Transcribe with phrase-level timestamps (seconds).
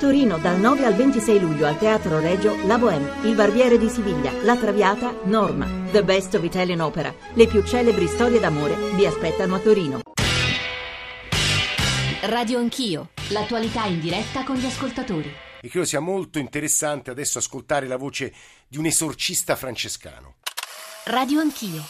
[0.00, 4.32] Torino dal 9 al 26 luglio al Teatro Regio La Bohème, Il Barbiere di Siviglia,
[4.44, 5.68] La Traviata, Norma.
[5.90, 7.14] The Best of Italian Opera.
[7.34, 10.00] Le più celebri storie d'amore vi aspettano a Torino.
[12.22, 15.30] Radio Anch'io, l'attualità in diretta con gli ascoltatori.
[15.60, 18.32] E credo sia molto interessante adesso ascoltare la voce
[18.66, 20.36] di un esorcista francescano.
[21.04, 21.84] Radio Anch'io.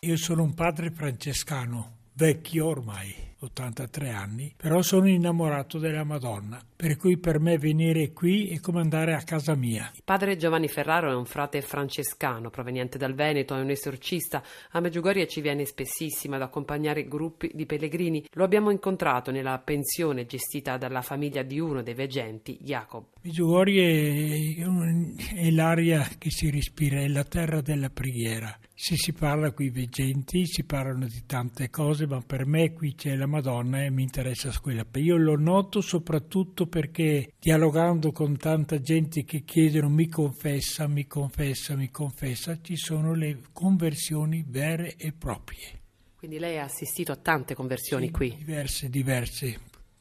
[0.00, 6.96] Io sono un padre francescano, vecchio ormai 83 anni, però sono innamorato della Madonna, per
[6.96, 9.90] cui per me venire qui è come andare a casa mia.
[10.04, 14.42] Padre Giovanni Ferraro è un frate francescano proveniente dal Veneto, è un esorcista.
[14.72, 18.24] A Meggiugorie ci viene spessissimo ad accompagnare gruppi di pellegrini.
[18.32, 23.06] Lo abbiamo incontrato nella pensione gestita dalla famiglia di uno dei veggenti, Jacob.
[23.22, 28.56] Meggiugorie è, è l'aria che si respira, è la terra della preghiera.
[28.78, 33.16] Se si parla qui veggenti, si parlano di tante cose, ma per me qui c'è
[33.16, 34.84] la Madonna e mi interessa quella.
[34.96, 41.74] Io lo noto soprattutto perché dialogando con tanta gente che chiedono mi confessa, mi confessa,
[41.74, 45.80] mi confessa, ci sono le conversioni vere e proprie.
[46.18, 48.36] Quindi lei ha assistito a tante conversioni sì, qui?
[48.36, 49.58] Diverse, diverse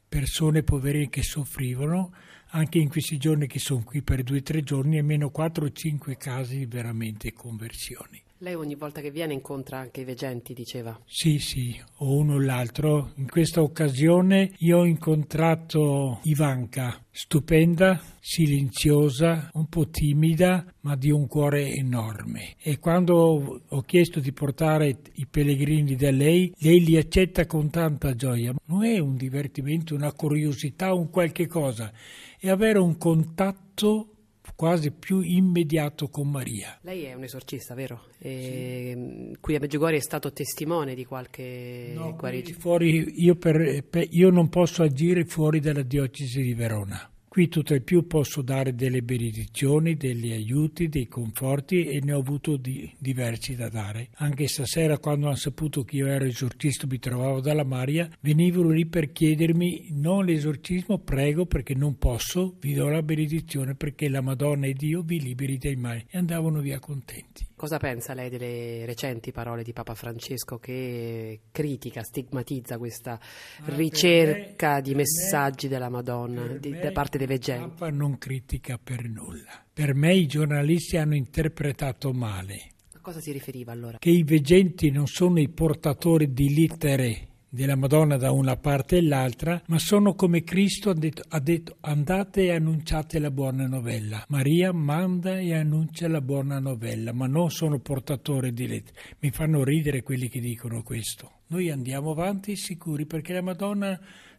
[0.10, 2.14] persone poverine che soffrivano,
[2.50, 5.72] anche in questi giorni che sono qui per due o tre giorni, almeno quattro o
[5.72, 8.22] cinque casi di veramente conversioni.
[8.46, 10.96] Lei ogni volta che viene incontra anche i veggenti, diceva?
[11.04, 13.14] Sì, sì, o uno o l'altro.
[13.16, 21.26] In questa occasione io ho incontrato Ivanka, stupenda, silenziosa, un po' timida, ma di un
[21.26, 22.54] cuore enorme.
[22.62, 28.14] E quando ho chiesto di portare i pellegrini da lei, lei li accetta con tanta
[28.14, 28.54] gioia.
[28.66, 31.92] Non è un divertimento, una curiosità, un qualche cosa,
[32.38, 34.15] è avere un contatto
[34.56, 36.78] quasi più immediato con Maria.
[36.82, 38.04] Lei è un esorcista, vero?
[38.20, 39.34] Sì.
[39.40, 42.60] Qui a Meggiugori è stato testimone di qualche no, guarigione?
[42.60, 47.10] Fuori, io, per, per, io non posso agire fuori dalla diocesi di Verona.
[47.36, 52.20] Qui tutto il più posso dare delle benedizioni, degli aiuti, dei conforti e ne ho
[52.20, 54.08] avuto di, diversi da dare.
[54.20, 58.86] Anche stasera quando hanno saputo che io ero esorcista mi trovavo dalla Maria, venivano lì
[58.86, 64.68] per chiedermi non l'esorcismo, prego perché non posso, vi do la benedizione perché la Madonna
[64.68, 67.46] e Dio vi liberi dai mali e andavano via contenti.
[67.66, 74.76] Cosa pensa lei delle recenti parole di Papa Francesco che critica, stigmatizza questa ah, ricerca
[74.76, 77.70] me, di messaggi me, della Madonna di, da parte dei veggenti?
[77.70, 79.66] Papa non critica per nulla.
[79.74, 82.74] Per me i giornalisti hanno interpretato male.
[82.94, 83.98] A cosa si riferiva allora?
[83.98, 89.02] Che i veggenti non sono i portatori di littere della Madonna da una parte e
[89.02, 94.26] l'altra, ma sono come Cristo ha detto, ha detto, andate e annunciate la buona novella.
[94.28, 99.00] Maria manda e annuncia la buona novella, ma non sono portatori di lettere.
[99.20, 101.32] Mi fanno ridere quelli che dicono questo.
[101.48, 103.98] Noi andiamo avanti sicuri perché la Madonna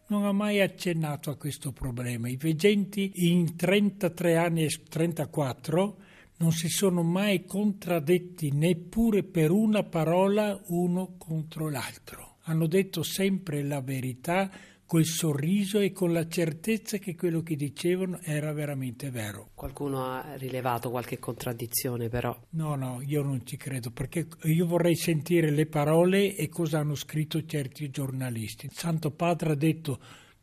[0.09, 2.28] non ha mai accennato a questo problema.
[2.28, 5.97] I veggenti in 33 anni e 34
[6.39, 13.63] non si sono mai contraddetti neppure per una parola uno contro l'altro hanno detto sempre
[13.63, 14.51] la verità
[14.87, 19.51] col sorriso e con la certezza che quello che dicevano era veramente vero.
[19.55, 22.39] Qualcuno ha rilevato qualche contraddizione però?
[22.51, 26.95] No, no, io non ci credo perché io vorrei sentire le parole e cosa hanno
[26.95, 28.69] scritto certi giornalisti.
[28.71, 29.99] Santo Padre ha detto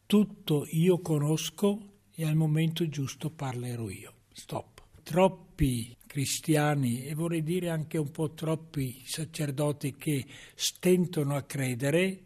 [0.05, 1.79] tutto io conosco
[2.13, 4.13] e al momento giusto parlerò io.
[4.33, 4.72] Stop.
[5.03, 10.25] Troppi cristiani e vorrei dire anche un po' troppi sacerdoti che
[10.55, 12.21] stentano a credere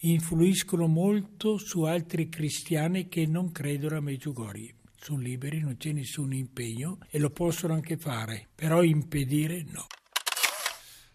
[0.00, 4.74] influiscono molto su altri cristiani che non credono a Meggiugorje.
[4.96, 9.86] Sono liberi, non c'è nessun impegno e lo possono anche fare, però impedire no.